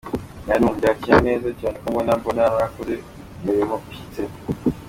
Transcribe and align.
Mwarimu: 0.43 0.69
Mbyakira 0.75 1.17
neza, 1.27 1.47
cyane 1.59 1.77
ko 1.81 1.87
mba 1.93 2.13
mbona 2.19 2.41
narakoze 2.49 2.93
umurimo 3.41 3.75
ushyitse. 3.89 4.21